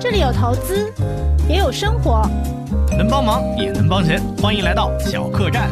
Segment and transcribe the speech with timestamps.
[0.00, 0.94] 这里有投资，
[1.48, 2.22] 也有生活，
[2.96, 5.68] 能帮忙也能帮钱，欢迎来到小客栈。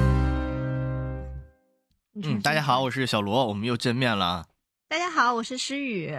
[2.20, 4.44] 嗯，大家好，我是小罗，我们又见面了。
[4.88, 6.12] 大家好，我是诗雨。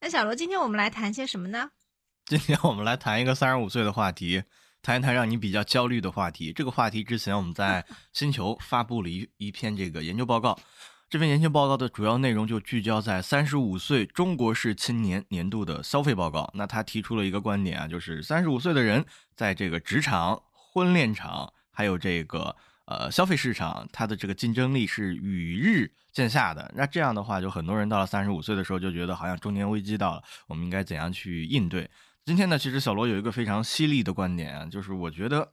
[0.00, 1.70] 那小罗，今天我们来谈些什么呢？
[2.26, 4.44] 今天我们来谈一个三十五岁的话题，
[4.80, 6.52] 谈一谈让你比较焦虑的话题。
[6.52, 10.56] 这个话题之前我们在星球发布了一一篇这个研究报告。
[11.10, 16.48] 这份研究报告的主要内容就聚焦在三十五岁中国式青年年度的消费报告。
[16.54, 19.04] 那他提出了一个观点啊，就是三十五岁的人
[19.34, 22.54] 在这个职场、婚恋场，还有这个
[22.84, 26.72] 呃消费市场，他的这个竞争力是与日渐下的。
[26.76, 31.90] 那这样的话，就很多人到了三十五岁的时候就觉得好像中年危机到了，我们应该怎样去应对？
[32.24, 35.50] 今天呢，其实小罗有一个非常犀利的观点啊，就是我觉得。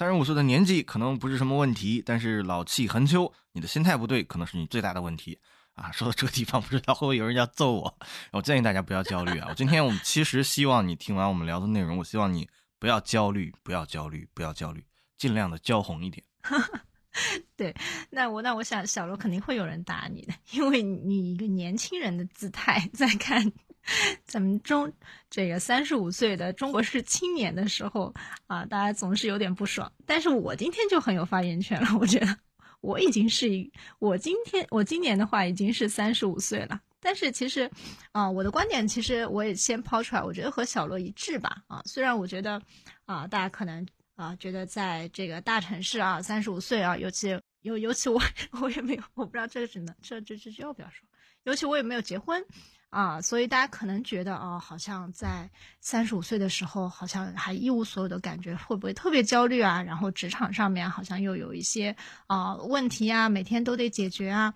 [0.00, 5.38] 三十五岁的年纪可能不是什么问题，但是老气横秋，你的心态不对，可能是你最大的问题
[5.74, 5.92] 啊！
[5.92, 7.98] 说到这个地方，不知道会不会有人要揍我？
[8.32, 9.48] 我建议大家不要焦虑啊！
[9.50, 14.82] 我今天我们其实希望你听完我们聊的内容，我希望你不要焦虑，不要焦虑，不要焦虑，
[15.18, 16.24] 尽量的焦红一点。
[17.54, 17.76] 对，
[18.08, 23.52] 那我那我想小罗肯定会有人打你的，因为你一个年轻人的姿态在看。
[24.24, 24.92] 咱们中
[25.28, 28.14] 这个三十五岁的中国式青年的时候
[28.46, 29.90] 啊，大家总是有点不爽。
[30.06, 32.36] 但是我今天就很有发言权了，我觉得
[32.80, 36.80] 我已经是一，我今天我今年的话已经是三十五岁了。
[37.02, 37.70] 但是其实，
[38.12, 41.64] 啊，我的观点其实我也先抛出来，我觉得和小罗一致吧。
[41.66, 42.60] 啊，虽然我觉得
[43.06, 43.86] 啊，大家可能
[44.16, 48.20] 啊觉得在这个大城市啊，三十五岁啊，尤其尤尤其我
[48.60, 51.08] 我也没有，我不知道这个只能这这这要不要说，
[51.44, 52.44] 尤其我也没有结婚。
[52.90, 55.48] 啊，所以大家可能觉得哦，好像在
[55.80, 59.80] 三十五岁的时候，好像还一无所有的感觉，会不会特别焦虑啊？
[59.82, 61.94] 然后职场上面好像又有一些
[62.26, 64.52] 啊问题啊，每天都得解决啊。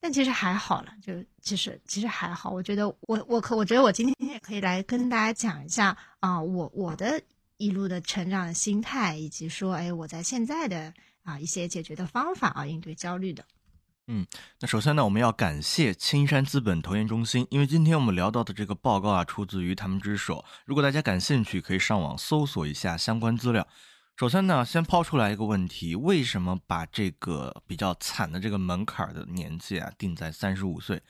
[0.00, 2.50] 但其实还好了，就其实其实还好。
[2.50, 7.20] 我觉得我我可我觉得我今天也可以来跟大家讲一下啊，我我的
[7.56, 13.44] 一路的成长的心态，以及说哎我在现在的啊一些解决的方法啊，应对焦虑的。
[14.06, 14.26] 嗯，
[14.60, 20.44] 那首先呢，我们要感谢青山资本投研中心，因为今天我们聊到的这个报告啊，出自于他们之手。
[20.66, 23.66] 如果大家感兴趣，可以上网搜索一下相关资料。
[24.16, 31.02] 首先呢，先抛出来一个问题：为什么把这个比较惨的这个门槛的年纪啊定在三十五岁？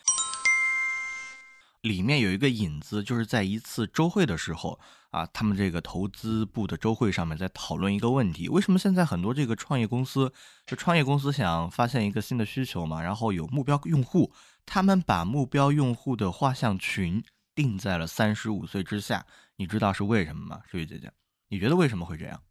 [1.84, 4.80] 里面有一个引子，就是在一次周会的时候。
[5.10, 10.32] 啊，他们这个投资部的周会上面在讨论一个问题：为什么现在很多这个创业公司，
[10.66, 14.32] 就创业公司想发现一个新的需求嘛，然后有目标用户，
[14.66, 17.22] 他们把目标用户的画像群
[17.54, 19.24] 定在了三十五岁之下，
[19.54, 20.62] 你知道是为什么吗？
[20.68, 21.12] 水雨姐姐，
[21.48, 22.42] 你觉得为什么会这样？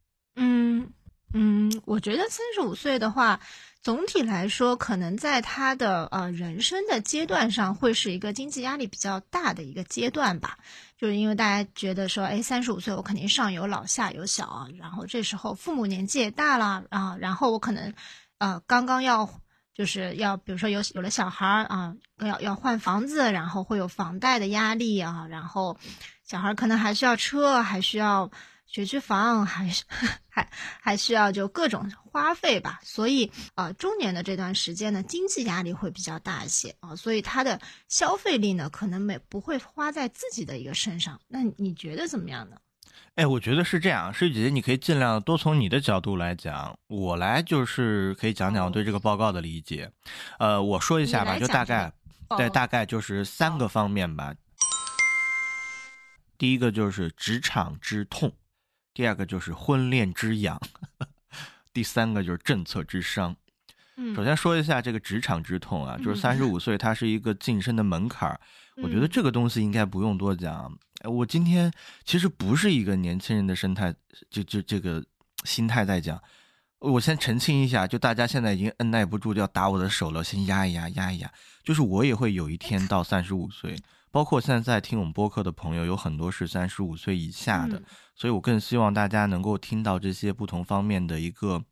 [1.33, 3.39] 嗯，我觉得三十五岁的话。
[3.81, 10.57] 总体来说，可能在他的呃人生的阶段上，会是一个经济压力比较大的一个阶段吧。
[10.97, 17.93] 就是因为大家觉得说，哎，三十五岁我肯定上有老下有小啊，然后这时候父母年纪也大了啊，然后我可能，
[18.37, 19.29] 呃，刚刚要
[19.75, 25.77] 就是要比如说有有了小孩儿啊，要要换房子，然后会有房贷的压力啊，然后
[26.23, 28.31] 小孩可能还需要车，还需要。
[28.65, 29.83] 学区房还是
[30.29, 41.19] 还还需要就各种花费吧，所以啊，中年的这段时间呢，经济压力会比较大一些啊，所以他的消费力呢，可能没不会花在自己的一个身上。
[41.27, 42.57] 那你觉得怎么样呢？
[43.15, 49.91] 哎，我觉得是这样，诗雨姐姐，你可以尽量多从你的角度来讲，我来就是可以讲讲我对这个报告的理解。
[50.39, 51.93] 呃，我说一下吧，就大概
[52.37, 54.33] 对，大概就是三个方面吧。
[56.39, 58.33] 第一个就是职场之痛。
[58.93, 60.59] 第二个就是婚恋之痒，
[61.73, 63.35] 第三个就是政策之伤。
[63.95, 68.39] 嗯，首先说一下这个职场之痛啊，就是三十五岁，它是一个晋升的门槛儿。
[68.77, 70.71] 我觉得这个东西应该不用多讲。
[71.03, 71.71] 我今天
[72.05, 73.93] 其实不是一个年轻人的生态，
[74.29, 75.03] 就就这个
[75.43, 76.19] 心态在讲。
[76.79, 81.31] 我先澄清一下，就大家现在已经按耐不住要打我的手了，先压一压，压一压。
[81.63, 83.75] 就是我也会有一天到三十五岁。
[84.13, 87.81] 包括现在在听我们播客的朋友，有很多是三十五岁以下的，
[88.13, 91.65] 所以我更希望大家能够听到这些不同方面的一个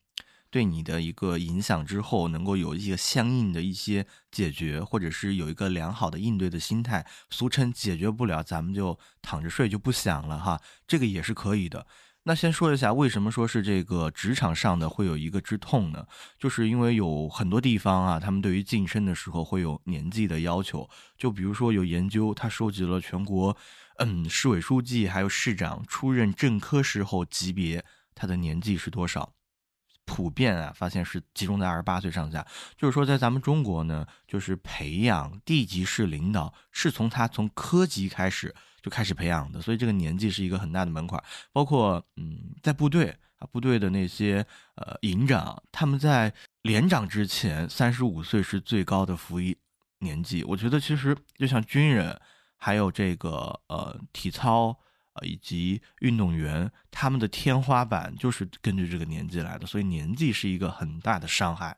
[0.50, 7.06] 对你的一个影响之后，能够有一个相应的一些解决，或者是有一个良好的应对的心态。
[7.30, 11.86] 俗称解决不了，咱们就躺着睡就不想了哈，这个也是可以的。
[12.24, 16.06] 那先说一下，为什么说是这个职场上的会有一个之痛呢？
[16.38, 20.88] 就是因为有很多地方啊，他们对于晋升的时候会有年纪的要求。
[21.18, 23.58] 就比如说有研究，他收集了全国，
[23.98, 27.84] 嗯，市委书记还有市长出任正科时候级别，
[28.14, 29.34] 他的年纪是多少？
[30.14, 32.46] 普遍啊，发现是集中在二十八岁上下。
[32.76, 41.24] 就是说，在咱们中国呢，就是培养地级市领导是从他从科级开始就开始培养的，所以这个年纪是一个很大的门槛。
[41.54, 46.34] 包括嗯，在部队啊，部队的那些呃营长，他们在
[46.64, 49.58] 连长之前，三十五岁是最高的服役
[50.00, 50.44] 年纪。
[50.44, 52.20] 我觉得其实就像军人，
[52.58, 54.78] 还有这个呃体操。
[55.24, 61.78] 以及运动员他们的天花板就是根据这个年纪来的，所以年纪是一个很大的伤害。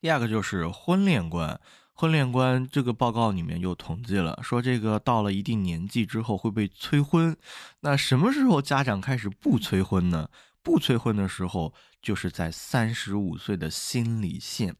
[0.00, 1.60] 第二个就是婚恋观，
[1.92, 7.36] 婚恋观这个报告里面又统计了，说这个到了一定年纪之后会被催婚。
[7.80, 10.28] 那什么时候家长开始不催婚呢？
[10.62, 14.76] 不催婚的时候就是在三十五岁的心理线，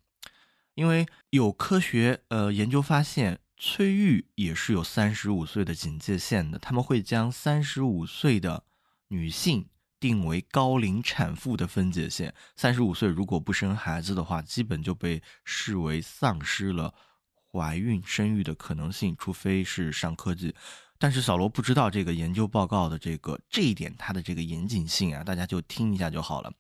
[0.75, 3.41] 因为有科学呃研究发现。
[3.58, 8.64] 催育也是有三十五岁的警戒线的，他们会将三十五岁的
[9.08, 9.69] 女性
[9.99, 12.35] 定为高龄产妇的分界线。
[12.55, 16.94] 三十五岁如果不生孩子的话，基本就被视为丧失了
[17.50, 20.55] 怀孕生育的可能性，除非是上科技。
[20.99, 26.52] 但是小罗不知道这个研究报告的这个这一点它的这个严谨性啊，大家就听一下就好了。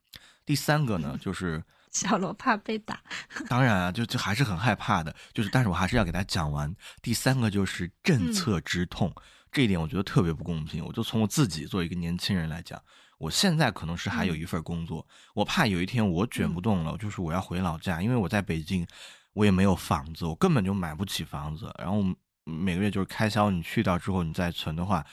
[0.46, 1.62] 第三个呢， 就是。
[1.90, 3.00] 小罗怕被打，
[3.48, 5.14] 当然啊，就就还是很害怕的。
[5.32, 6.74] 就是，但是我还是要给他讲完。
[7.00, 9.12] 第三个就是政策之痛，
[9.50, 10.84] 这一点我觉得特别不公平。
[10.84, 12.80] 我就从我自己作为一个年轻人来讲，
[13.18, 18.86] 我现在可能是还有一份工作，我怕有一天我卷不动了，就是我要回老家，因为我在北京，
[19.32, 21.72] 我也没有房子，我根本就买不起房子。
[21.78, 22.04] 然后
[22.44, 25.04] 每个月就是开销，你去掉之后，你再存的话，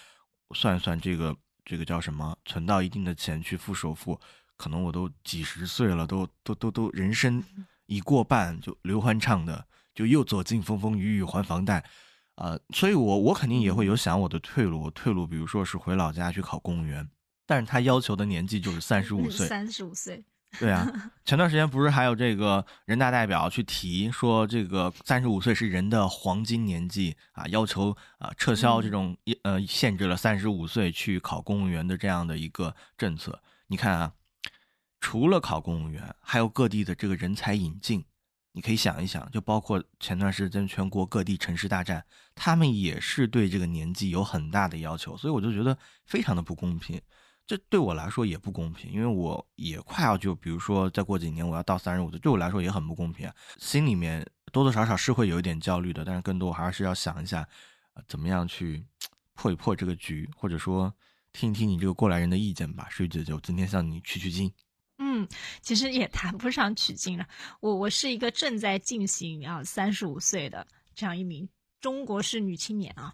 [0.54, 1.34] 算一算这个
[1.64, 2.36] 这个叫什么？
[2.44, 4.20] 存到一定的钱去付首付。
[4.64, 7.44] 可能我都几十岁了，都都都都人生
[7.88, 11.84] 已过半，就刘欢唱的，就又走进风风雨雨还房贷，
[12.36, 17.10] 啊，所以我我肯定也会有想我的退路，退路比如说是回老家去考公务员，
[17.46, 20.24] 但是他要求的年纪就是三十五岁，三十五岁，
[20.58, 20.88] 对啊，
[21.26, 34.14] 前段时间不是还有这个人大代表去提说这个三十五岁是人的黄金年纪啊，要求啊撤销这种呃限制了三十五岁去考公务员的这样的一个政策，你看啊。
[35.04, 38.06] 除了考公务员，还有各地的这个人才引进，
[38.54, 42.04] 你可以想一想，就包括前段时间全国各地城市大战，
[42.34, 47.00] 他们也是对这个年纪有很大的要求，所以我就觉得非常的不公平。
[47.46, 57.46] 这对我来说也不公平，因为我也快要就比如说再过几年我要到三十五岁，对我来说也很不公平啊，心里面多多少少是会有一点焦虑的，但是更多我还是要想一下，
[58.08, 58.86] 怎么样去
[59.34, 60.96] 破一破这个局，或者说
[61.34, 64.50] 听一听你这个过来人的意见吧，水姐就今天向你取取经。
[64.98, 65.28] 嗯，
[65.62, 67.28] 其实也谈不上取经了。
[67.60, 71.48] 我我是一个正在进行啊三十五岁的这样一名
[71.82, 73.14] 中国式女青年啊。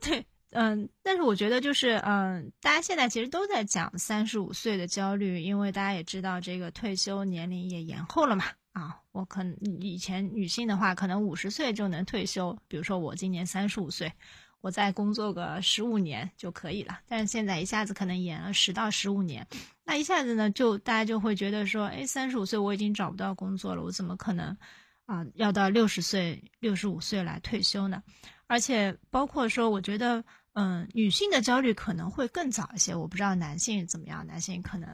[0.00, 8.44] 对，嗯，但是我觉得就是嗯，大家现在其实都在讲三十五岁的焦虑，因为大家也知道这个退休年龄也延后了嘛。
[8.72, 14.12] 啊，我可能以前女性的话可能五十岁就能退休，比如说我今年三十五岁。
[14.62, 19.46] 我再工作个十五年就可以了，但是现在一下子可能延了十到十五年，
[19.84, 24.54] 那一下子呢，就大家就会觉得说，哎，三十五岁我已经找不到工作了，我怎么可能
[25.06, 28.02] 啊要到六十岁、六十五岁来退休呢？
[28.48, 30.22] 而且包括说，我觉得，
[30.52, 34.88] 嗯，女性的焦虑可能会更早一些，我不知道男性怎么样，男性可能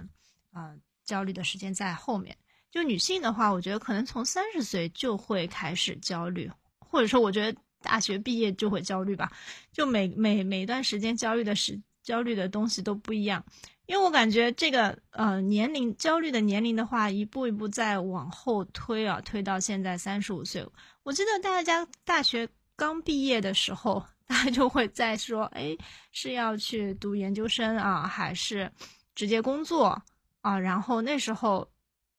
[0.52, 0.72] 啊
[1.04, 2.36] 焦虑的时间在后面。
[2.70, 6.48] 就女性的话，我觉得可能从三十岁就会开始焦虑，
[6.78, 7.58] 或者说，我觉得。
[7.86, 9.30] 大学毕业就会焦虑吧，
[9.72, 13.44] 就每每每段时间焦虑的时焦虑的东西都不一样，
[13.86, 20.66] 因为我感觉这个呃年龄焦虑的年龄的话，一步一步在往后推啊，推到现在三十五岁。
[21.04, 25.76] 我记得大家大学刚毕业的时候， 大家就会在说，哎，
[26.12, 28.70] 是要去读研究生啊，还是
[29.14, 30.00] 直接工作
[30.42, 30.58] 啊？
[30.58, 31.68] 然后那时候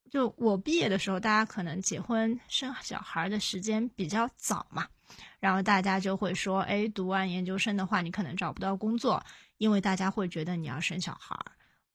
[0.09, 4.87] 就我毕业的时候，大家可能结婚生小孩的时间比较早嘛。
[5.39, 9.23] 然后大家就会说，哎，读完研究生的话，你可能找不到工作，
[9.57, 11.37] 因为大家会觉得你要生小孩，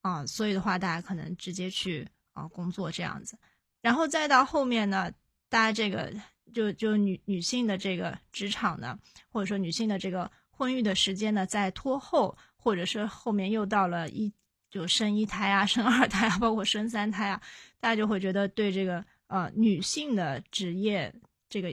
[0.01, 3.37] 啊，所以的话，大家可能直接去啊工作这样子。
[3.81, 5.11] 然后再到后面呢，
[5.49, 6.13] 大家这个
[6.55, 14.33] 就就女女性的这个职场呢，或者说女性的这个婚育的时间呢，在拖后，或者是后面又到了一
[14.73, 17.41] 就生一胎啊，生二胎啊，包括生三胎啊，
[17.79, 21.15] 大家就会觉得对这个呃女性的职业
[21.49, 21.73] 这个。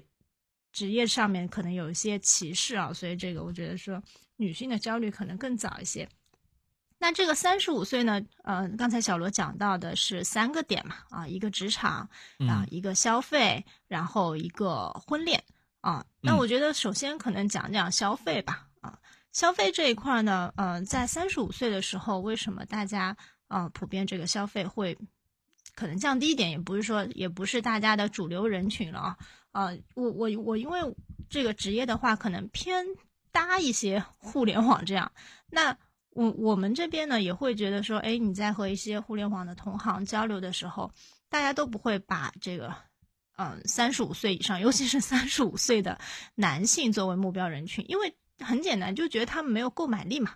[0.71, 4.01] 职业上面可能有一些歧视啊，所以这个我觉得说
[4.35, 6.07] 女性的焦虑可能更早一些。
[6.99, 12.07] 那这个三十五岁呢，呃，刚才小罗讲到的是三个点嘛，啊，一个职场
[12.47, 15.43] 啊，一个消费，然后一个婚恋
[15.81, 16.05] 啊。
[16.21, 18.99] 那我觉得首先可能讲讲消费吧，啊，
[19.31, 23.15] 消费这一块呢，呃，在三十五岁的时候，为什么大家
[23.47, 24.97] 啊普遍这个消费会？
[25.75, 29.17] 可能降低一点，也不是说也不是大家的主流人群了啊。
[29.53, 30.81] 呃，我我我因为
[31.29, 32.85] 这个职业的话，可能偏
[33.31, 35.09] 搭一些互联网这样。
[35.49, 35.77] 那
[36.09, 40.91] 我我们这边呢，也会觉得说，哎，你在和一些互联网的同行交流的时候，
[41.29, 42.75] 大家都不会把这个，
[43.37, 45.97] 嗯，三十五岁以上，尤其是三十五岁的
[46.35, 50.31] 男性作为目标人群，因为很简单，就觉得他们没有购买力嘛，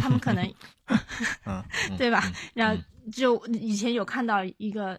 [0.00, 0.54] 他们可能，
[1.46, 1.64] 嗯，
[1.98, 2.22] 对吧？
[2.26, 4.98] 嗯然后就以前有看到一个，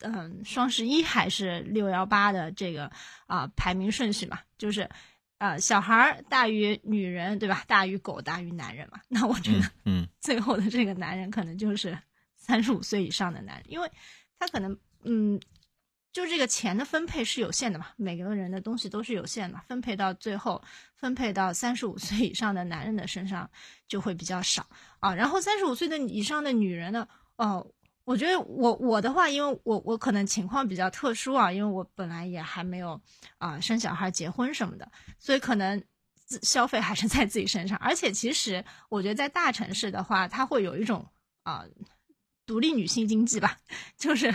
[0.00, 2.90] 嗯，双十一还是六幺八的这个
[3.26, 4.88] 啊、排名顺序嘛，就是
[5.38, 7.64] 呃小孩儿大于女人，对吧？
[7.66, 9.00] 大于狗，大于男人嘛。
[9.08, 11.98] 那我觉得嗯最后的这个男人可能就是
[12.36, 13.90] 三十五岁以上的男人，因为
[14.38, 15.40] 他可能嗯。
[16.10, 20.60] 就这个钱的分配是有限的嘛，每个人的东西都是有限的，分配到最后，
[20.96, 23.48] 分配到三十五岁以上的男人的身上
[23.86, 24.66] 就会比较少
[25.00, 25.14] 啊。
[25.14, 27.64] 然后三十五岁的以上的女人呢，哦、
[28.04, 33.00] 我觉得我我的话，因为我我可能情况比较特殊啊，因为我本来也还没有
[33.36, 35.80] 啊、生小孩、结婚什么的，所以可能
[36.42, 37.78] 消费还是在自己身上。
[37.78, 41.06] 而且其实我觉得在大城市的话，它会有一种
[41.44, 41.64] 啊、
[42.44, 43.58] 独立女性经济吧，
[43.96, 44.34] 就是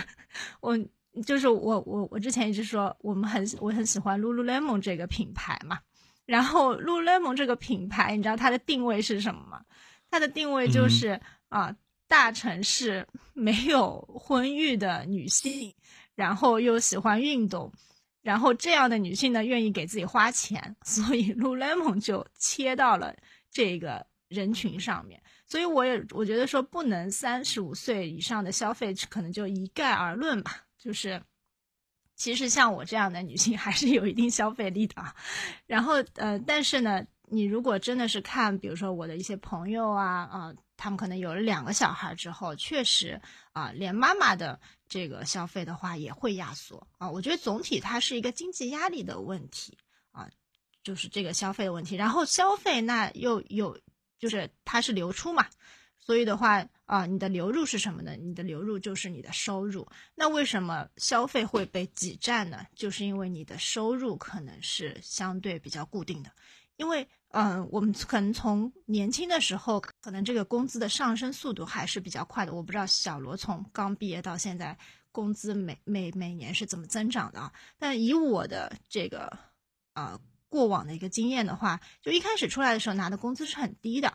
[0.60, 0.78] 我。
[1.22, 5.78] 就是我我我之前一直说我们很我很喜欢 Lululemon 这个品牌嘛，
[6.26, 9.64] 然后 Lululemon 这个品牌，你知道它的定位是什么吗？
[10.10, 11.74] 它的定位就是啊、
[12.08, 15.74] 大城市没有婚育的女性，
[16.14, 17.72] 然后又喜欢运动，
[18.22, 23.14] 然后这样的女性呢愿意给自己花钱，所以 Lululemon 就切到了
[23.50, 25.20] 这个人群上面。
[25.46, 31.22] 所以我也我觉得说不能三十五岁以上的消费可能就一概而论吧，就是
[32.14, 35.16] 其实像我这样的女性还是有一定消费力的啊。
[35.66, 43.18] 然后呃，但是呢，你如果真的是看，比如说我的一些朋友啊啊、他们可能有了两个小孩之后，确实
[43.52, 47.10] 啊、连妈妈的这个消费的话也会压缩啊。
[47.10, 49.78] 我觉得总体它是一个经济压力的问题
[50.12, 50.28] 啊，
[50.82, 51.96] 就是这个消费的问题。
[51.96, 53.80] 然后消费那又有
[54.18, 55.46] 就是它是流出嘛，
[56.04, 58.14] 所以的话啊、你的流入是什么呢？
[58.14, 59.88] 你的流入就是你的收入。
[60.14, 62.66] 那为什么消费会被挤占呢？
[62.76, 66.30] 就是因为你的收入可能是相对比较固定的，
[66.76, 72.52] 因为嗯、我们可能从年轻的时候，可能这个工资的上升速度还是比较快的。
[72.52, 74.76] 我不知道小罗从刚毕业到现在，
[75.10, 77.52] 工资每每每年是怎么增长的啊？
[77.78, 79.36] 但以我的这个
[79.94, 84.14] 呃过往的一个经验的话，就一开始出来的时候拿的工资是很低的。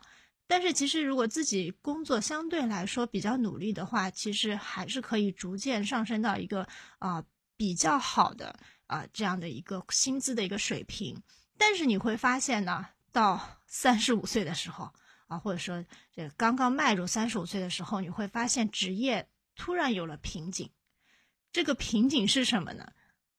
[0.52, 7.24] 但是其实，如果自己工作相对来说比较努力的话，其实还是可以逐渐上升到一个啊、
[7.56, 11.22] 比较好的啊、这样的一个薪资的一个水平。
[11.56, 14.92] 但是你会发现呢，到三十五岁的时候
[15.28, 20.68] 啊，或者说这刚刚迈入三十五岁的时候，你会发现职业突然有了瓶颈。
[21.52, 22.92] 这个瓶颈是什么呢？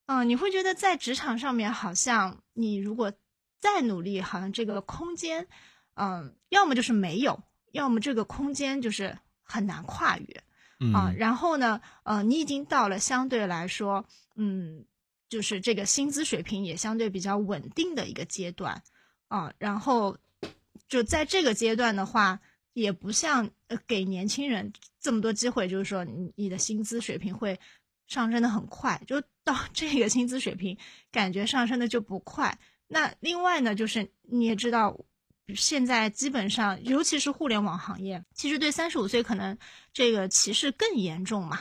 [0.06, 3.12] 嗯、你会觉得在职场上面，好像你如果
[3.58, 5.48] 再努力，好像这个空间。
[5.94, 7.42] 嗯，要么就是没有，
[7.72, 10.42] 要么这个空间就是很难跨越
[10.78, 11.12] 嗯啊。
[11.16, 14.04] 然后呢，呃，你已经到了相对来说，
[14.36, 14.84] 嗯，
[15.28, 18.82] 就是这个薪资水平也相对比较稳定的一个阶段
[19.28, 19.52] 啊。
[19.58, 20.16] 然后
[20.88, 22.40] 就在这个阶段的话，
[22.72, 27.60] 也不像呃给年轻人这么多机会，就是说你你的薪资水平会
[28.06, 30.78] 上升的很快，就到 这个薪资水平，
[31.12, 32.58] 感觉上升的就不快。
[32.88, 34.98] 那另外呢，就是你也知道。
[35.54, 39.56] 现在基本上，尤其是互联网行业，其实对三十五岁可能
[39.92, 41.60] 这个歧视更严重嘛。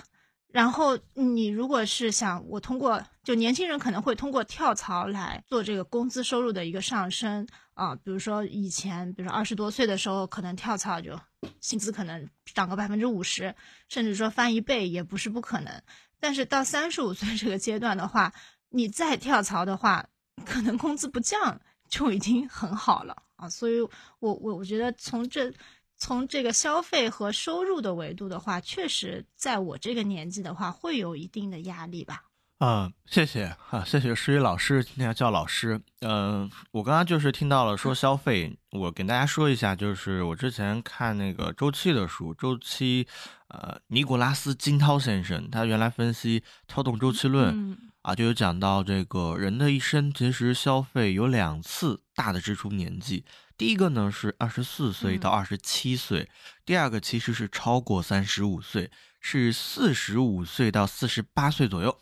[0.51, 11.19] 然后你如果是想我通过，就年轻人可能会通过跳槽来做这个工资收入的一个上升啊，比如说以前，比如说二十多岁的时候，可能跳槽就
[11.61, 13.53] 薪资可能涨个百分之五十，
[13.89, 15.81] 甚至说翻一倍也不是不可能。
[16.19, 18.33] 但是到三十五岁这个阶段的话，
[18.69, 20.07] 你再跳槽的话，
[20.45, 23.15] 可能工资不降就已经很好了。
[23.35, 23.81] 啊，所以
[24.19, 25.51] 我我我觉得从这
[25.97, 32.23] 从这个消费和收入的维度的话，确实在我这个年纪的话，会有一定的压力吧。
[32.59, 35.79] 嗯，谢谢啊，谢谢诗雨老师，今天要叫老师。
[36.01, 43.07] 嗯、我刚刚就是听到了说消费，我跟大家说一下，就是我之前看那个周期的书，周期，
[43.47, 47.77] 呃，尼古拉斯金涛先生，他原来分析跳动周期论，嗯
[48.09, 53.23] 啊，就有讲到这个人的一生其实消费有两次大的支出年纪，
[53.55, 56.27] 第一个呢是二十四岁到二十七岁，
[56.65, 58.89] 第二个其实是超过三十五岁，
[59.19, 61.95] 是四十五岁到四十八岁左右。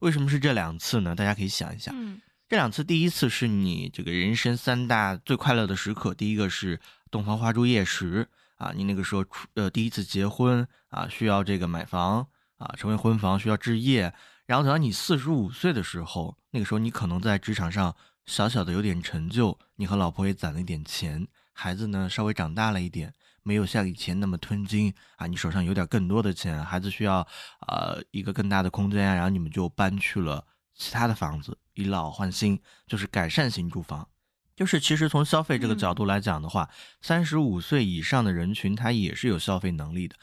[0.00, 1.14] 为什么是这两次呢？
[1.14, 12.26] 大家可以想一想，嗯这两次，第一次是你这个人生三大最快乐的时刻，第一个是洞房花烛夜时啊，你那个时候出呃第一次结婚啊，需要这个买房
[12.58, 14.12] 啊，成为婚房需要置业，
[14.44, 17.94] 然后等到你四十五岁的时候，那个时候你可能在职场上
[18.26, 27.26] 小小的有点成就，你和老婆也攒了一点钱，孩子呢稍微长大了一点，没有像以前那么吞金啊，你手上有点更多的钱，孩子需要
[27.68, 30.44] 呃一个更大的空间啊，然后你们就搬去了
[30.74, 34.08] 其他的房子，以老换新，就是改善型住房。
[34.56, 36.68] 就是其实从消费这个角度来讲的话，
[37.00, 40.16] 三十五岁以上的人群他也是有消费能力的。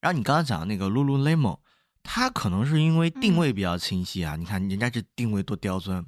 [0.00, 1.58] 然后你刚刚讲的那个 Lululemon。
[2.08, 6.02] 它可能是因为定位比较清晰啊，你看人家这定位多刁钻，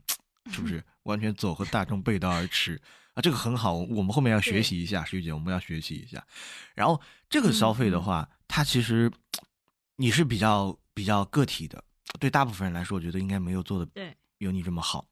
[0.51, 2.81] 是不是完全走和大众背道而驰
[3.15, 3.21] 啊？
[3.21, 6.25] 这个很好，我们后面要学习一下，徐姐，我们要学习一下。
[6.75, 9.13] 然后这个消费的话，它其实
[9.97, 11.83] 你是比较比较个体的，
[12.21, 15.05] 对大部分人来说，我觉得应该没有做的对有你这么好。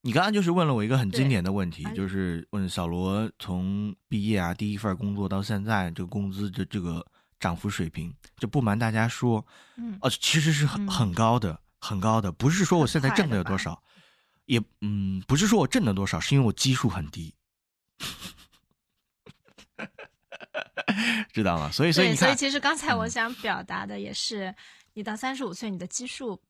[0.00, 7.06] 你刚刚就是问了我一个很经典的问题，就是问小罗从毕业啊第一份工作到现在这个工资的这个。
[7.40, 9.44] 涨幅水平，就不瞒大家说，
[9.76, 13.82] 嗯，哦，其实是很很高的，很高的，不是说我现在挣的有多少，
[14.44, 17.34] 也，嗯，不是说我挣的多少，是因为我基数很低，
[21.32, 21.70] 知道吗？
[21.72, 24.54] 所以，所以，所以其实刚才我想表达的也是，
[24.92, 26.40] 你到三十五岁，你的基数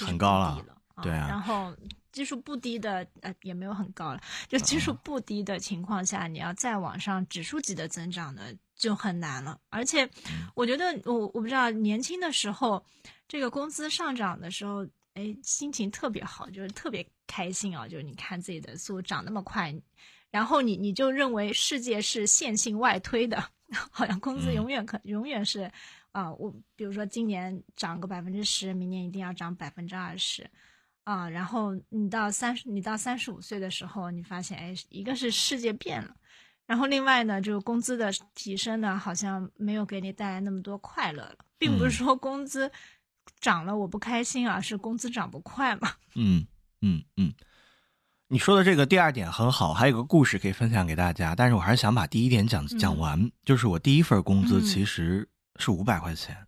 [0.00, 0.64] 很高了，
[1.00, 1.72] 对啊，然后
[2.12, 8.52] 基数不低的，呃，也没有很高了，就基数不低的情况下，你要再往上指数级的增长呢？
[8.76, 10.08] 就很难了，而且
[10.54, 12.82] 我觉得我我不知道年轻的时候，
[13.28, 17.86] 这个工资上涨的时候，哎，心情特别好，就是特别开心啊！
[17.86, 19.70] 就是你看自己的速度涨那么快，
[20.30, 23.44] 然后你你就认为世界是线性外推的，
[23.90, 25.70] 好像工资永远可永远是
[26.12, 30.48] 啊，我比如说今年涨个百分之十，明年一定要涨百分之二十
[31.10, 36.14] 啊，然后你到三十你到三十五岁的时候，你发现哎，一个是世界变了。
[36.66, 42.70] 然后另外呢，就是工资的提升呢，好像没有给你带来那么多快乐了，并不是说工资
[43.40, 45.94] 涨了我不开心啊，是工资涨不快嘛。
[46.14, 46.46] 嗯
[46.80, 47.34] 嗯嗯，
[48.28, 56.46] 你说的这个第二点很好，还有个故事可以分享给大家，但是我还是想把第一点讲讲完，就是我第一份工资其实是五百块钱。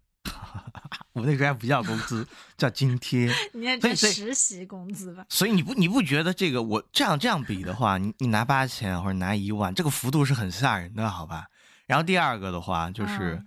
[1.12, 3.32] 我们那时候还不叫工资， 叫津贴。
[3.52, 5.24] 你那叫实习工资吧？
[5.28, 11.46] 所以你不你不觉得这个我这样这样比的话，你你拿八千或者拿一万，这个幅度是很吓人的，好吧？
[11.86, 13.42] 然后第二个的话就是，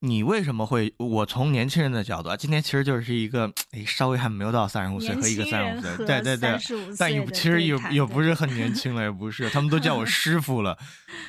[0.00, 0.92] 你为什么会？
[0.98, 6.58] 我从年轻人的角度啊，今天其实就是一个哎，稍微还没有到三十五岁和一个三十五岁，对对对，
[6.98, 10.76] 但也其实也也不是很年轻了，也不是，他们都叫我师 傅了，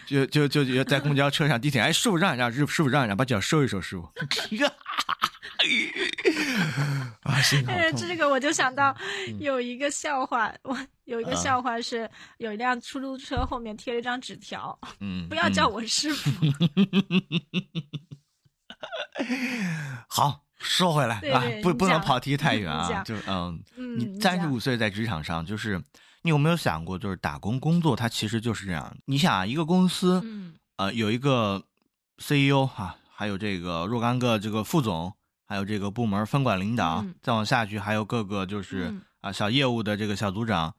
[0.05, 4.09] 就就就在公交车上、地铁，哎，师傅让一让，师师傅让一让，把脚收一收，师傅。
[7.23, 7.91] 啊，心好哎！
[7.93, 8.95] 这个我就想到
[9.39, 16.29] 有一个笑话，我有一个笑话是有一辆出租车后面贴了一张纸条，嗯，不要叫我师傅。
[20.07, 23.63] 好，说回来啊，不不能跑题太远啊，就嗯，
[23.97, 25.81] 你三十五岁在职场上，就是
[26.21, 28.95] 你有没有想过，就是打工工作，它其实就是这样。
[29.05, 31.63] 你想啊，一个公司，嗯，呃，有一个
[32.17, 35.13] CEO 哈，还有这个若干个这个副总。
[35.49, 40.75] 还有这个部门分管领导，再往下去还有各个就是啊小业务的这个小组长，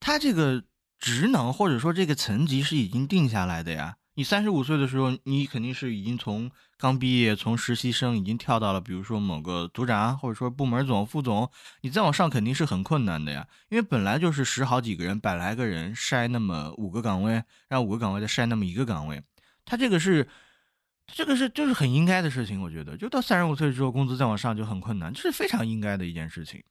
[0.00, 0.62] 他这个
[0.98, 3.96] 职能或者说这个层级是已经定下来的呀。
[4.14, 13.46] 你三十五岁的时候，你肯定是已经从刚毕业从实习生已经跳到了，比如说某个组长或者说部门总副总，你再往上肯定是很困难的呀。
[13.68, 19.22] 因为本来就是十好几个人，百来个人筛那么五个岗位，让五个岗位再筛那么一个岗位，
[19.64, 20.28] 他这个是。
[21.14, 26.62] 这个是就是很应该的事情，我觉得，就到三十五岁之后，工资再往上就很困难，这是非常应该的一件事情。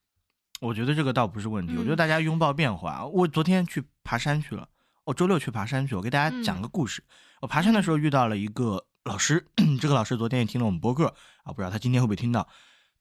[0.62, 3.06] 我觉得这个倒不是问题，我觉得大家拥抱变化。
[3.06, 4.68] 我昨天去爬山去了，
[5.04, 7.04] 我周六去爬山去，我给大家讲个故事。
[7.42, 9.48] 我爬山的时候遇到了一个老师，
[9.82, 11.08] 这个老师昨天也听了我们播客
[11.44, 12.48] 啊，不知道他今天会不会听到。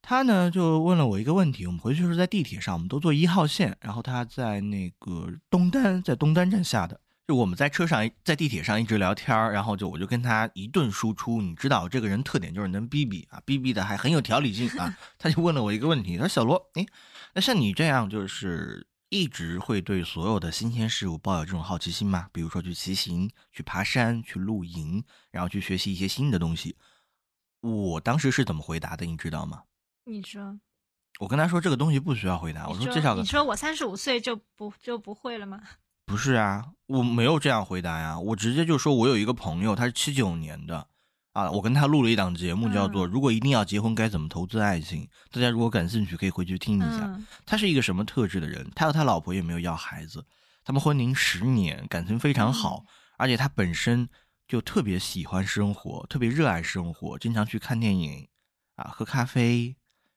[0.01, 6.99] 他呢就问了我一个问题，我们回去是在地铁上，我们都坐一号线，然后他在那个东单，在东单站下的。
[7.29, 11.43] 就我们在车上，在地铁上一直聊天然后就我就跟他一顿输出。
[11.43, 14.97] 你知道这个人特点就是能逼逼啊，逼逼的还很有条理性啊。
[15.19, 16.87] 他就问了我一个问题，他说：“小罗，哎，
[17.35, 22.29] 那像你这样，就是一直会对所有的新鲜事物抱有这种好奇心吗？
[22.33, 26.77] 比如说去骑行、去爬山、去露营，然后去学习一些新的东西。”
[27.61, 29.65] 我当时是怎么回答的，你知道吗？
[30.05, 30.59] 你说，
[31.19, 32.67] 我跟他说这个东西不需要回答。
[32.67, 35.61] 我说介绍个，你说我三十五岁就不就不会了吗？
[36.07, 40.89] 不是啊，我没有这样回答呀，我直接就说，我有一个朋友，他是七九年的，
[41.33, 47.21] 啊，我跟他录了一档节目，叫做《如果一定要结婚，该怎么投资爱情》，大家如果感兴趣，可以回去听一下。
[47.47, 48.69] 他是一个什么特质的人？
[48.75, 50.27] 他和他老婆也没有要孩子，
[50.65, 52.85] 他们婚龄十年，感情非常好，
[53.17, 54.09] 而且他本身
[54.49, 58.29] 就特别喜欢生活，特别热爱生活，经常去看电影，
[58.75, 59.77] 啊，喝咖啡，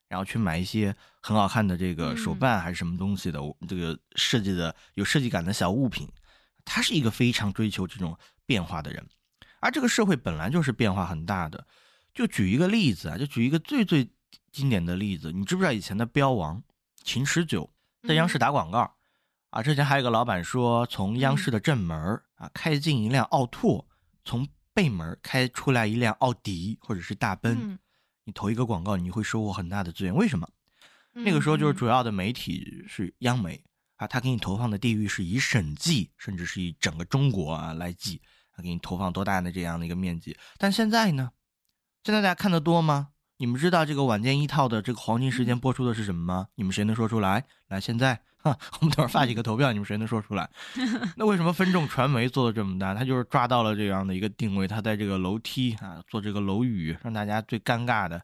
[0.10, 6.10] 然后去买一些很好看的这个手办还是什么东西的，这个设计的有设计感的小物品。
[6.66, 9.06] 他是一个非常追求这种变化的人，
[9.64, 11.66] 而这个社会本来就是变化很大的。
[12.14, 14.08] 就举一个例子啊，就举一个最最
[14.52, 16.62] 经典的例子，你知不知道以前的标王
[17.04, 17.70] 秦十九
[18.08, 18.96] 在央视打广告
[19.50, 19.64] 啊？
[19.64, 23.88] 之前还有个老板说，从央视的正门啊开进一辆奥拓，
[24.26, 27.80] 从背门开出来一辆奥迪或者是大奔，
[28.26, 30.14] 你投一个广告，你会收获很大的资源。
[30.14, 30.48] 为什么？
[31.14, 33.64] 那个时候就是主要的媒体是央媒。
[33.98, 40.38] 啊，他给你投放的地域是以省计，甚至是以整个中国啊来计，他给你投放多大的这样的一个面积？
[40.58, 41.32] 但现在呢？
[42.04, 43.10] 现在大家看的多吗？
[43.38, 46.48] 你们知道这个晚间一套的这个黄金时间播出的是什么吗？
[46.56, 47.46] 你们谁能说出来？
[47.68, 50.50] 来，现在哈，我们等会儿发几个投票，你们谁能说出来？
[51.18, 52.94] 那为什么分众传媒做的这么大？
[52.94, 58.22] 他就是抓到了这样的一个定位，他在这个楼梯啊做这个楼宇，让大家最尴尬的。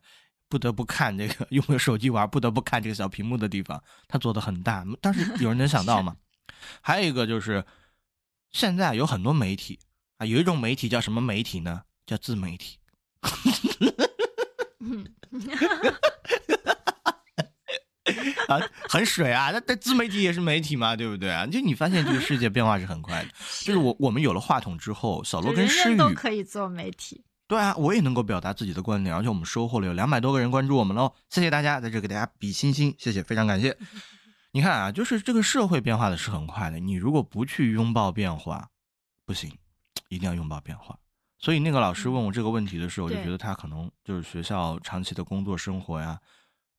[0.52, 4.84] 不得不看这个用手机玩，不得不看这个小屏幕的地方，他做的很大。
[5.00, 6.16] 但是有人能想到吗？
[6.82, 7.64] 还有一个就是，
[8.50, 9.80] 现在有很多媒体
[10.20, 11.82] 啊，有一种媒体叫什么媒体呢？
[12.06, 12.78] 叫自媒体。
[18.48, 19.52] 啊，很水啊！
[19.52, 21.46] 那那自媒体也是媒体嘛，对不对啊？
[21.46, 23.30] 就你发现这个世界变化是很快的。
[23.62, 27.24] 就是我我们有了话筒之后，小罗跟诗雨都可以做媒体。
[27.48, 33.78] 对啊，我也能够表达自己的观点，而且我们收获了有两百多个人关注我们喽，谢谢大家，在这给大家比心心，谢谢，非常感谢。
[34.52, 38.70] 你看啊，就是这个社会变化的是很快的，你如果不去拥抱变化，
[39.26, 39.56] 不行，
[40.08, 40.98] 一定要拥抱变化。
[41.38, 46.20] 所以那个老师问我这个问题的时候，我就觉得他可能就是学校长期的工作生活呀，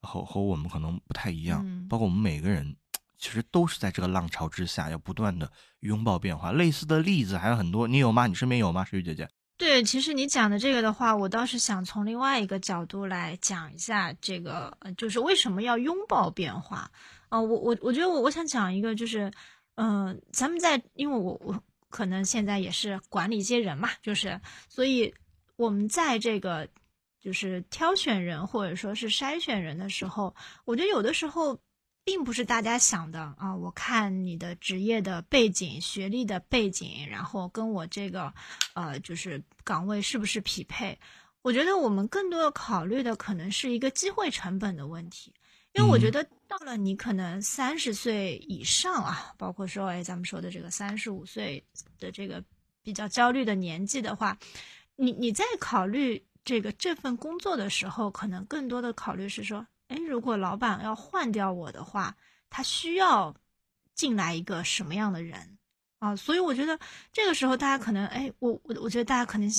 [0.02, 2.76] 和和我们可能不太一样，包括我们每个人，
[3.18, 6.52] 其实都是在这个浪潮之下，要不断的拥抱变化。
[6.52, 8.26] 类似的例子还有很多，你有吗？
[8.26, 8.84] 你身边有吗？
[8.84, 9.28] 石雨姐姐？
[9.56, 16.90] 对，其实你讲的这个的话，我倒是想从另外一个角度来讲一下这个，就是为什么要拥抱变化
[17.28, 17.38] 啊？
[17.38, 19.30] 我我我觉得我我想讲一个，就是，
[19.74, 25.14] 嗯，咱们在，因为我我可能现在也是管理一些人嘛，就是，所以
[25.56, 26.66] 我们在这个
[27.20, 31.60] 就是挑选人或者说是筛选人的时候，我觉得有的时候。
[32.02, 33.54] 并不是大家想的啊！
[33.54, 38.32] 我看你的职业的背景、学历的背景，然后跟我这个，
[38.72, 40.98] 呃，就是岗位是不是匹配？
[41.42, 45.34] 我觉得我们更多的考虑的可能是一个机会成本的问题，
[45.74, 51.64] 因为我觉得到了你可能三十岁以上啊，包括说哎咱们说的这个三十五岁
[51.98, 52.42] 的这个
[52.82, 54.36] 比较焦虑的年纪的话，
[54.96, 59.66] 你你在考虑这个这份工作的时候，可能更多的考虑是说。
[59.90, 62.14] 哎，如果老板要换掉我的话，
[62.48, 63.34] 他需要
[63.92, 65.58] 进来一个什么样的人
[65.98, 66.14] 啊？
[66.14, 66.78] 所以我觉得
[67.12, 69.50] 这个时候大家可能，哎，我我我觉得大家可能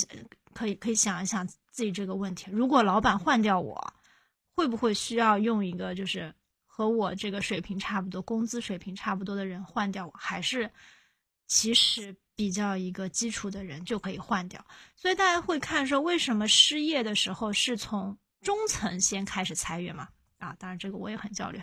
[0.53, 3.93] 可以可以想一想自己这个问题：如果老板换掉我，
[4.55, 6.33] 会不会需要用一个就是
[6.65, 10.69] 和我这个水平差不多、工资水平差不多的人换掉我，还是
[11.47, 14.65] 其实比较一个基础的人就可以换掉？
[14.95, 20.07] 所以大家会看说，为什么失业的时候是从中层先开始裁员嘛？
[20.39, 21.61] 啊，当然这个我也很焦虑。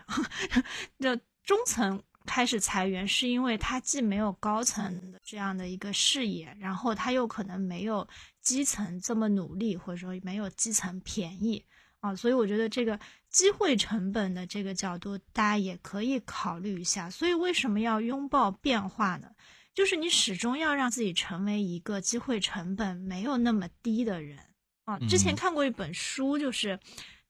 [1.01, 8.07] 就中层开始裁员，是因为他既没有高层的这样的一个视野，然后他又可能没有
[8.41, 11.65] 基层这么努力，或者说没有基层便宜
[12.01, 12.15] 啊。
[12.15, 17.09] 所以我觉得这个机会成本的这个角度，大家也可以考虑一下。
[17.09, 19.31] 所以为什么要拥抱变化呢？
[19.75, 24.39] 就是你始终要让自己成为一个机会成本没有那么低的人
[24.85, 24.99] 啊。
[25.09, 26.79] 之前看过一本书，就是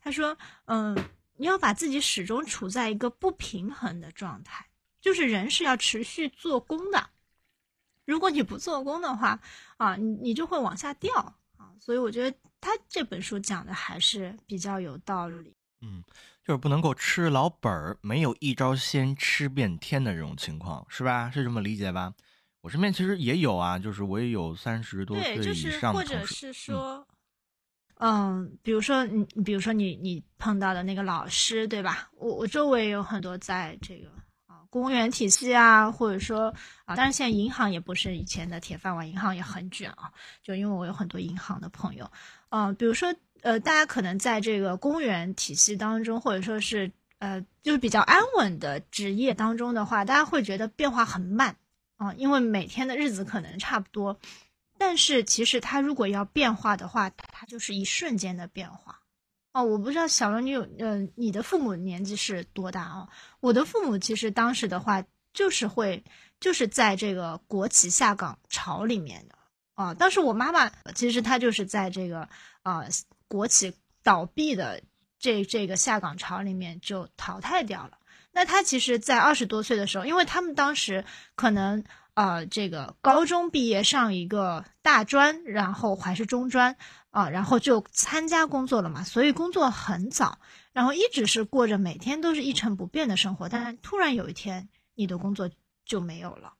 [0.01, 0.97] 他说，嗯。
[1.41, 4.67] 你要把自己始终处在一个不平衡的状态，
[5.01, 7.11] 就是人是要持续做工的。
[8.05, 9.39] 如果你不做工的话，
[9.77, 11.15] 啊，你你就会往下掉
[11.57, 11.71] 啊。
[11.79, 15.55] 所以我觉得他这本书讲的还是比较有道理。
[15.81, 16.03] 嗯，
[16.45, 21.31] 就是不能够吃老本儿，没有一招鲜吃遍天的这种情况，是吧？
[21.31, 22.13] 是这么理解吧？
[22.61, 27.07] 我身边其实也有啊，就是我也有三十多岁以上的或者是说。
[28.01, 32.09] 嗯，比如说你，比如说你，你碰到的那个老师，对吧？
[32.13, 34.09] 我我周围有很多在这个
[34.47, 40.13] 啊公务员体系啊，或者说啊，当然现在银行也不是以前的铁饭碗，银行也很卷啊。
[40.41, 42.09] 就因为我有很多银行的朋友，
[42.51, 51.57] 嗯，比如说呃，大家可能在这个公务员体系当中，或者说是呃，就是比较安稳的职业当中的话，大家会觉得变化很慢
[51.97, 54.19] 啊，因为每天的日子可能差不多。
[54.79, 59.01] 但是其实它如果要变化的话，它就是一瞬间的变化，
[59.53, 63.09] 哦，我不知道小龙你有，呃，你的父母年纪是多大啊？
[63.41, 66.05] 我的父母其实当时的话就是会，
[66.39, 69.38] 就是在这个国企下岗潮里面的，
[69.79, 72.29] 啊，当时我妈妈其实她就是在这个
[72.65, 72.83] 啊
[73.29, 74.83] 国企倒闭的
[75.21, 77.97] 这这个下岗潮里面就淘汰掉了。
[78.33, 81.05] 那她其实，在二十多岁的时候，因为他们当时
[81.37, 86.75] 可能呃，这个高中毕业上一个大专，然后还是中专
[87.11, 90.41] 啊，然后就参加工作了嘛，所以工作很早，
[90.73, 93.49] 然后一直是过着每天都是一成不变的生活。
[93.49, 95.49] 但是突然有一天，你的工作
[95.85, 96.55] 就没有了。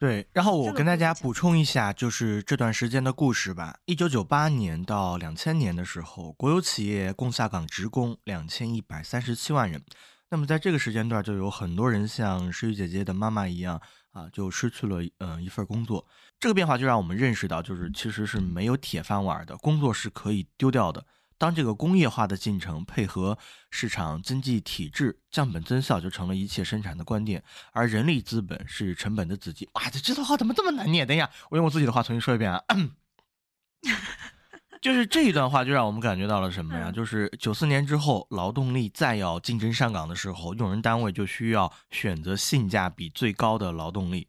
[0.00, 3.76] 对，然后我跟大家补充一下，就是这段时间的故事吧。
[3.84, 9.84] 一九九八年到两千年的时候，国有企业共下岗职工两千一百三十七万人。
[10.30, 13.78] 那么在这个时间段，就有很多人像诗雨姐姐的妈妈一样
[14.12, 16.06] 啊，就失去了嗯、呃一份工作。
[16.38, 21.04] 这个变化就让我们认识到，就是其实是没有铁饭碗的，工作是可以丢掉的。
[21.40, 23.38] 当这个工业化的进程配合
[23.70, 27.42] 市场经济体制，降本增效就成了一切生产的关键。
[27.72, 29.66] 而人力资本是成本的子集。
[29.72, 31.06] 哇，这这段话怎么这么难念？
[31.06, 32.62] 等一下，我用我自己的话重新说一遍啊。
[34.82, 36.90] 就是这一段话，就让我们感觉到了什么呀？
[36.90, 44.28] 嗯就是九四年之后，劳动力再要竞争上岗的时候，用人单位就需要选择性价比最高的劳动力。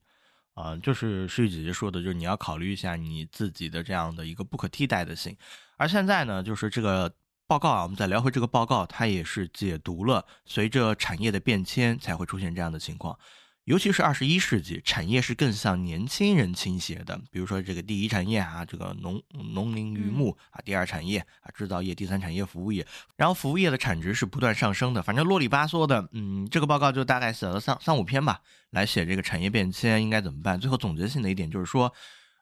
[0.54, 5.36] 啊、就是诗雨姐姐说的，就是你要考虑一下你自己的这样的一个不可替代的性。
[5.82, 7.12] 而现在呢，就是这个
[7.48, 13.18] 报告啊，我们再聊回这个报告，它也是解读了随着产业的变迁才会出现这样的情况。
[13.64, 17.20] 尤其是二十一世纪，产业是更向年轻人倾斜的。
[17.32, 19.20] 比如说这个第一产业啊，这个农
[19.54, 22.86] 农林渔牧啊，第二产业啊，制造业，第三产业服务业。
[23.18, 25.02] 然后服务业的产值是不断上升的。
[25.02, 28.40] 反正啰里吧嗦的，嗯，这个报告就大概写了三三五篇吧，
[28.70, 30.60] 来写这个产业变迁应该怎么办。
[30.60, 31.92] 最后总结性的一点就是说，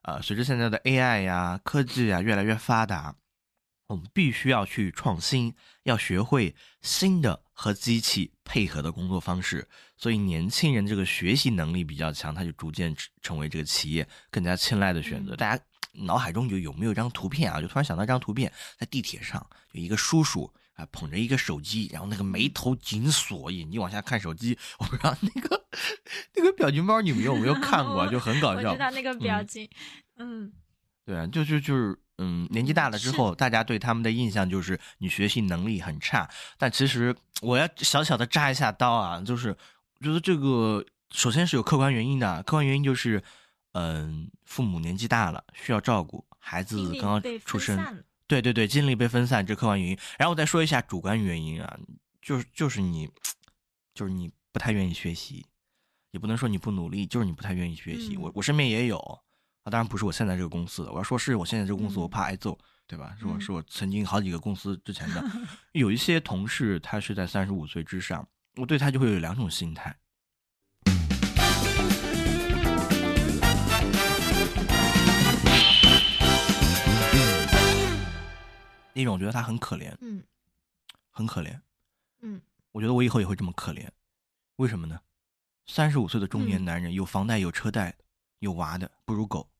[0.01, 3.15] 呃，随着现在的 AI 呀、科技呀越来越发达，
[3.89, 5.51] 我们必须要去创新，
[5.83, 9.67] 要学会新的和机器配合的工作方式。
[9.97, 15.33] 所以年轻人这个学习能力比较强，他就逐渐成成为这个企业更加青睐的选择。
[15.33, 17.59] 嗯大家脑海中就有没有一张图片啊？
[17.59, 24.55] 就突然想到一张图片，在地铁上有一个叔叔啊捧着一个手机，然后那个眉头紧锁，眼睛往下看手机。
[24.77, 25.65] 我不知道那个
[26.35, 28.07] 那个表情包你们有没有看过啊？
[28.11, 28.79] 就很搞 笑我知。
[28.79, 29.69] 道那个表嗯情，
[30.17, 30.53] 嗯
[31.03, 36.29] 对啊，就就就是，嗯，年纪大了之后，大家对他们的印象就是你学习能力很差。
[36.57, 39.55] 但其实我要小小的扎一下刀啊，就是
[40.01, 43.23] 觉得这个首先是有客观原因的，客观原因就是，
[43.71, 49.97] 嗯，父母年纪大了，需要照顾，孩子刚刚出生，对对对，精力被分散，这客观原因。
[50.17, 51.79] 然后我再说一下主观原因啊，
[52.21, 53.09] 就是就是你，
[53.93, 55.45] 就是你不太愿意学习，
[56.11, 58.15] 也不能说你不努力，就是你不太愿意学习。
[58.15, 58.99] 嗯我我身边也有
[59.69, 63.15] 啊，当然不是我现在这个公司的，我要说是我现在这个公司，嗯我怕挨揍，对吧？
[63.19, 65.23] 是我嗯是我曾经好几个公司之前的，
[65.73, 69.95] 有一些同事他是在三十五岁之上，我对他就会有两种心态。
[78.95, 80.23] 一种我觉得他很可怜，嗯
[81.11, 81.57] 很可怜。
[82.21, 83.87] 嗯我觉得我以后也会这么可怜，
[84.55, 84.99] 为什么呢？
[85.67, 87.95] 三十五岁的中年嗯男人，有房贷有车贷
[88.39, 89.58] 有娃的，不如狗，啊，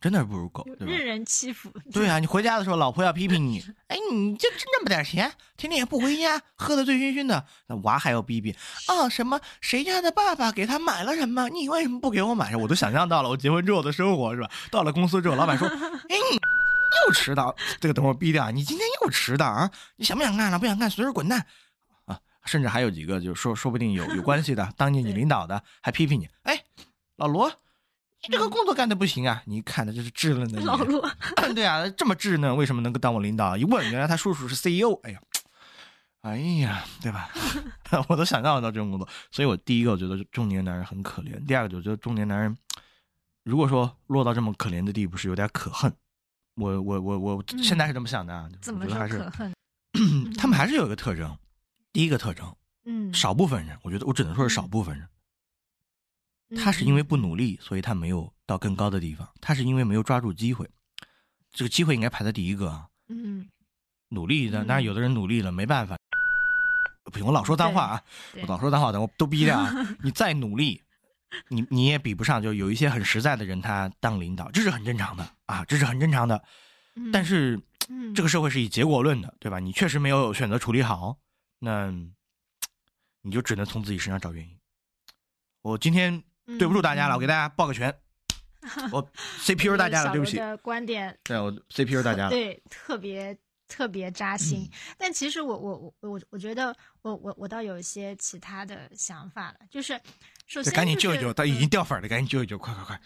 [0.00, 0.92] 真的是不如狗，对吧？
[0.92, 1.72] 任人欺负。
[1.92, 8.54] 对啊，你回家的时候，老婆要批评你，哎，你就挣那么点钱，天天也不回家，喝得醉醺醺的，那娃还要逼逼
[8.88, 12.56] 啊，什么谁家的爸爸给他买了什么，你为什么不给我买？
[12.56, 14.50] 我都想象到了我结婚之后的生活，是吧？
[14.70, 16.36] 到了公司之后，老板说，哎，你
[17.06, 19.70] 又迟到，这个等会儿逼掉，你今天又迟到啊？
[19.96, 20.58] 你想不想干了？
[20.58, 21.46] 不想干，随时滚蛋
[22.06, 22.18] 啊！
[22.44, 26.64] 甚至还有几个，就说说不定有有关系的，当年你领导的还批评你，哎，
[27.16, 27.50] 老罗。
[28.28, 29.42] 你这个工作干的不行啊！
[29.46, 31.08] 你看的这是稚嫩的你，老罗，
[31.54, 33.56] 对啊，这么稚嫩，为什么能够当我领导？
[33.56, 34.98] 一问，原来他叔叔是 CEO。
[35.02, 35.20] 哎呀，
[36.22, 37.30] 哎呀，对吧？
[38.08, 42.56] 我都想象得到这种工作，所以我第一个我觉得中年男人很可怜，第二个我觉得中年男人
[43.44, 45.92] 如果说落到这么可怜的地步，是有点可恨。
[46.56, 49.52] 我我我我嗯现在是这么想的啊，怎么还是可恨？
[50.36, 51.36] 他们还是有一个特征，
[51.92, 55.06] 第一个特征，嗯，少部分人，我觉得我只能说是少部分人，
[56.54, 59.28] 他是因为不努力，所以他没有到更高的地方。
[59.40, 60.68] 他是因为没有抓住机会，
[61.50, 62.86] 这个机会应该排在第一个啊。
[63.08, 63.48] 嗯，
[64.10, 65.96] 努力的，嗯当然有的人努力了没办法。
[67.04, 68.02] 不行，我老说脏话啊，
[68.42, 69.72] 我老说脏话，等我都逼掉啊。
[70.02, 70.82] 你再努力，
[71.48, 76.42] 你你也比不上，就有一些很实在的人，他当领导，这是很正常的啊，这是很正常的。
[76.94, 79.58] 嗯但是嗯这个社会是以结果论的，对吧？
[79.60, 81.18] 你确实没有选择处理好，
[81.60, 81.92] 那
[83.22, 84.56] 你就只能从自己身上找原因。
[85.62, 86.22] 我今天
[86.58, 87.92] 对不住大家了，我给大家抱个拳，
[88.92, 89.02] 我
[89.42, 90.36] CPU 大家了，对不起。
[90.36, 91.18] 的观点。
[91.24, 92.30] 对我 CPU 大家了。
[92.34, 93.36] 对特别
[93.68, 94.60] 特别扎心。
[94.60, 94.94] 嗯。
[94.96, 99.94] 但其实我我我我我觉得我我我倒有一些其他的想法了，就是
[100.46, 103.00] 首先这赶紧救一救，他已嗯经掉粉了，赶紧救一救，快快快！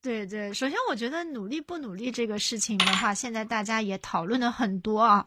[0.00, 5.26] 对对，首先我觉得努力不努力这个事情的话，现在大家也讨论的很多啊，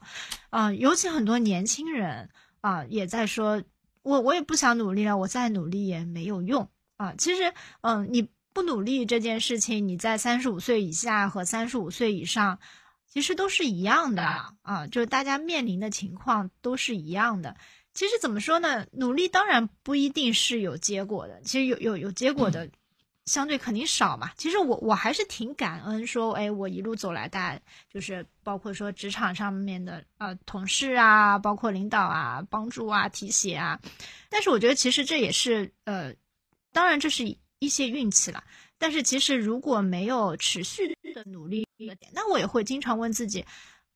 [0.52, 2.30] 啊，尤其很多年轻人
[2.62, 3.64] 啊也在说，
[4.04, 7.14] 我我也不想努力了，我再努力也没有用啊。
[7.18, 12.60] 其实，嗯，你不努力这件事情，你在三十五岁以下和三十五岁以上，
[13.08, 14.24] 其实都是一样的
[14.62, 17.56] 啊，就是大家面临的情况都是一样的。
[17.94, 18.86] 其实怎么说呢？
[18.92, 22.70] 努力当然不一定是有结果的，其实有有有结果的。
[23.26, 33.82] 相对肯定少嘛，其实我我还是挺感恩，说哎，我一路走来，大家就是包括说职场上面的呃同事啊，包括领导啊，帮助啊，提携啊。
[34.30, 36.14] 但是我觉得其实这也是呃，
[36.78, 38.44] 当然这是一些运气了。
[38.78, 41.68] 但是其实如果没有持续的努力，
[42.14, 43.44] 那我也会经常问自己，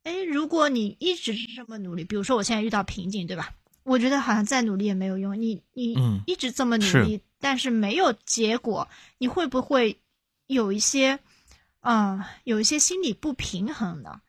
[0.01, 3.53] 哎，如果你一直这么努力，比如说我现在遇到瓶颈，对吧？
[3.83, 7.21] 我觉得好像再努力也没有用，你你一直这么努力。
[7.39, 8.89] 但是没有结果，
[9.19, 9.99] 你会不会
[10.47, 11.19] 有一些，
[11.81, 14.21] 嗯，有一些心理不平衡的，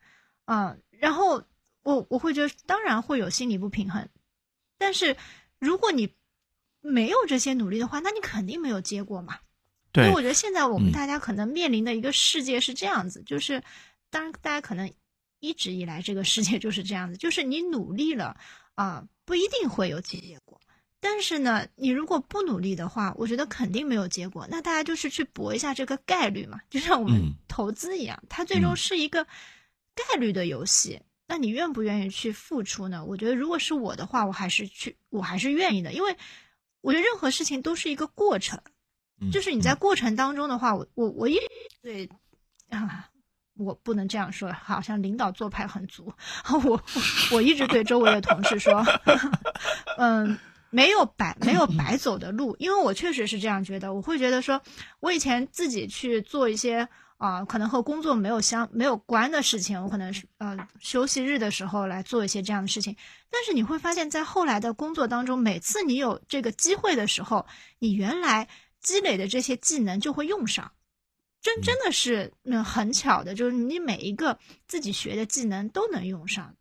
[0.45, 1.43] 嗯，然后
[1.81, 4.07] 我我会觉得，当然会有心理不平衡，
[4.77, 5.17] 但是
[5.57, 6.13] 如果你
[6.83, 9.39] 没有这些努力的话，那你肯定没有结果嘛。
[9.91, 10.03] 对。
[10.03, 13.63] 因为我觉得现在我们大家可能面临的一个世界是这样子，就是
[14.11, 14.91] 当然大家可能
[15.39, 18.35] 一直以来这个世界就是这样子，就是你努力了
[18.75, 20.59] 啊，不一定会有结果。
[20.99, 24.47] 但是呢，你如果不努力的话，我觉得肯定没有结果。
[24.49, 29.25] 那大家就是去搏一下这个概率嘛，就像我们投资一样，它最终是一个
[29.95, 31.01] 概率的游戏。
[31.27, 33.03] 那你愿不愿意去付出呢？
[33.03, 36.15] 我觉得如果是我的话，我还是去，我还是愿意的，因为
[36.83, 38.61] 我觉得任何事情都是一个过程，
[39.31, 41.39] 就是你在过程当中的话，我我我一
[41.81, 42.07] 对
[42.69, 43.09] 啊，
[43.57, 46.13] 我不能这样说，好像领导做派很足。
[46.65, 46.83] 我
[47.31, 48.85] 我一直对周围的同事说，
[49.97, 50.37] 嗯。
[50.75, 53.93] 没有白没有白走的路，因为我确实是这样觉得。
[53.93, 54.59] 我会觉得说，
[55.01, 56.89] 我以前自己去做一些
[57.23, 62.93] 啊，可能和工作没有相没有关的事情，我可能是呃休息日的时候来做一些这样的事情。
[63.29, 67.45] 但是你会发现在后来的工作当中，每次你有这个机会的时候，
[67.79, 68.49] 你原来
[68.81, 70.69] 积累的这些技能就会用上，
[71.41, 76.53] 真真的是嗯很巧的，就是你每一个自己学的技能都能用上。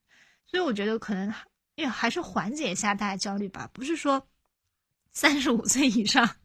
[0.46, 1.34] 所以我觉得可能。
[1.74, 4.28] 也还是缓解一下大家焦虑吧，不是说
[5.14, 6.36] 三十五岁以上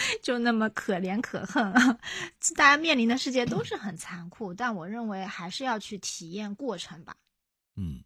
[0.22, 1.72] 就那么可怜可恨，
[2.56, 7.14] 大家面临的世界都是很残酷，但我认为还是要去体验过程吧。
[7.76, 8.02] 嗯，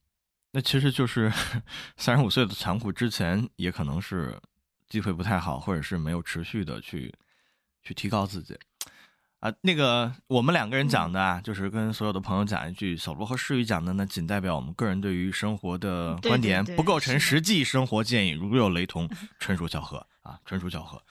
[0.51, 1.33] 那其实就是
[1.97, 4.39] 三十五岁的残酷之前，也可能是
[4.89, 7.13] 机会不太好，或者是没有持续的去
[7.83, 8.59] 去提高自己。
[9.41, 18.31] 啊，那个我们两个人讲的啊，就是跟所有的朋友讲一句，小罗和诗雨讲的呢，仅代表我们个人对于生活的观点，不构成实际生活建议。
[18.31, 21.03] 如有雷同，纯属巧合啊，纯属巧合。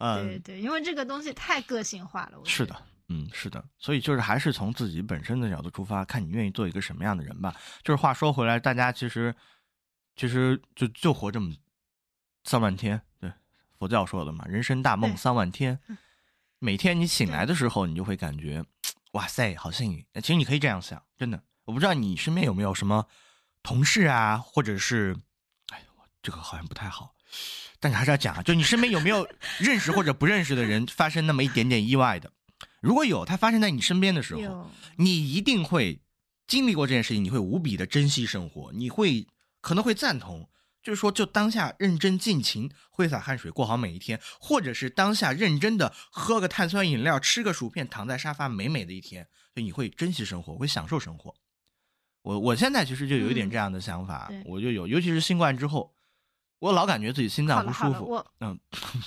[0.00, 2.38] 嗯，对对，因为这个东西太个性化了。
[2.44, 2.74] 是的，
[3.08, 7.54] 嗯，是的，所以就是还是从自己本身的角度出发，看你愿意做一个什么样的人吧。
[7.82, 9.34] 就是话说回来，大家其实
[10.16, 11.54] 其实就就活这么
[12.44, 13.32] 三万天，对
[13.78, 15.78] 佛教说的嘛，人生大梦三万天。
[16.58, 18.62] 每天你醒来的时候，你就会感觉，
[19.12, 20.06] 哇塞，好幸运。
[20.14, 21.42] 其实你可以这样想，真的。
[21.64, 23.06] 我不知道你身边有没有什么
[23.62, 25.16] 同事啊，或者是，
[25.68, 27.14] 哎，我这个好像不太好，
[27.80, 28.42] 但是还是要讲啊。
[28.42, 32.30] 就你身边有没有认识或者不认识的人发生那么一点点意外的？
[32.80, 36.00] 如果有，它发生在你身边的时候，你一定会
[36.46, 39.26] 经历过这件事情，你会无比的珍惜生活，你会
[39.60, 40.48] 可能会赞同。
[40.82, 51.34] 就是说，就当下认真尽情挥洒汗水过好每一天，或者是当下认真的喝个碳酸饮料、吃个薯片、躺在沙发美美的一天，就你会珍惜生活，会享受生活。
[52.22, 55.94] 我我现在其实就有一点这样的想法，我就有，尤其是新冠之后，
[56.60, 58.04] 我老感觉自己心脏不舒服。
[58.04, 58.58] 我嗯，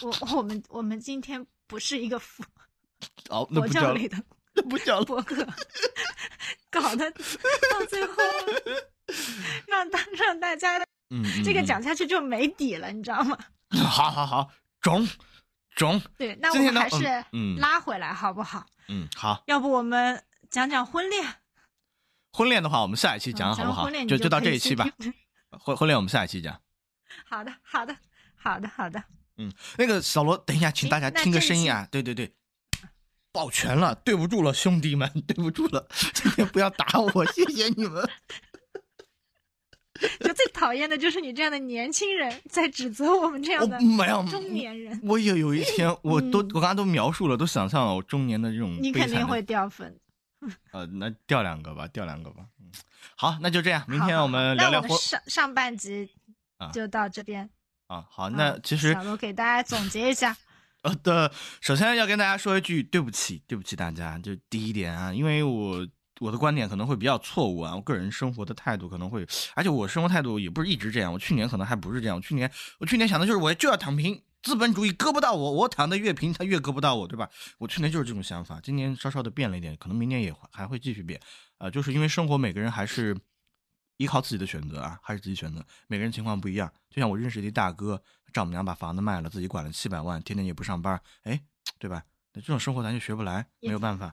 [0.01, 2.43] 我我们我们今天不是一个佛
[3.29, 4.17] 哦，那不叫里的，
[4.55, 5.47] 那不叫博客，
[6.69, 8.15] 搞得到最后
[9.67, 10.77] 让大让大家。
[11.09, 13.37] 嗯，这个讲下去就没底了，你知道吗？
[13.87, 14.49] 好好好，
[14.81, 15.07] 中
[15.75, 16.01] 中。
[16.17, 17.03] 对，那我们还是
[17.59, 18.65] 拉回来好不好？
[18.89, 19.43] 嗯，好。
[19.45, 21.23] 要不我们讲讲婚恋？
[22.31, 23.87] 婚恋的话，我们下一期讲好不好？
[24.07, 24.87] 就就到这一期吧。
[25.59, 26.59] 婚婚恋我们下一期讲。
[27.25, 27.95] 好的，好的，
[28.35, 29.03] 好的，好的。
[29.37, 31.87] 嗯，那个小罗，等一下，请大家听个声音啊！
[31.89, 32.31] 对对对，
[33.31, 38.07] 抱拳了，对不住了，兄弟们，对不住了，今天不要打我，谢谢你们。
[40.19, 44.99] 就最讨厌的就是你这样的年轻人在指责我们这样的没有中年人。
[45.03, 48.75] 我也有一天，我都我刚刚都描述了，都想象了我中年的这种。
[48.81, 49.97] 你肯定会掉粉。
[50.71, 52.43] 呃，那掉两个吧，掉两个吧。
[53.15, 56.09] 好，那就这样，明天我们聊聊上上半集
[56.71, 57.49] 就到这边。
[57.87, 60.35] 啊，好，那其实小罗给大家总结一下。
[60.83, 64.19] 呃的，首先要跟大家说一句对不起，对不起大家。
[64.19, 65.87] 就第一点啊，因为我
[66.19, 71.13] 我的观点可能会比较错误啊，我个人生活的态度可能会，而且我生活态度也不是一直这样。
[71.13, 77.29] 我去年可能还不是这样，我去年我去年想的就是我就要躺平，资本主义割不到我，我躺得越平，它越割不到我，对吧？
[77.59, 81.17] 我去年就是这种想法，今年稍稍的变了一点，可能明年也还会继续变。
[81.59, 83.15] 啊，就是因为生活每个人还是
[83.97, 86.71] 依靠自己的选择啊，还是自己选择，每个人情况不一样。
[86.89, 88.01] 就像我认识的一大哥。
[88.33, 91.39] 丈母娘把房子卖了，自己管了七百万，天天也不上班，哎，
[91.77, 92.03] 对吧？
[92.33, 94.11] 那这种生活咱就学不来，没有办法。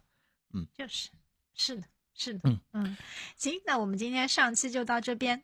[0.53, 1.09] 嗯，就是，
[1.55, 2.41] 是的，是的。
[2.45, 2.97] 嗯嗯，
[3.39, 5.43] 行，那我们今天上期就到这边。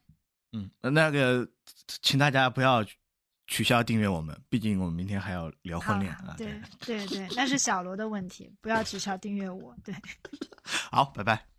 [0.52, 1.48] 嗯，那个，
[2.02, 2.84] 请大家不要
[3.46, 6.34] 取消订阅我们，毕竟我们明天还要聊婚恋啊。
[6.36, 9.74] 对对对，那是小罗的问题，不要取消订阅我。
[9.82, 9.94] 对，
[10.92, 11.55] 好，拜拜。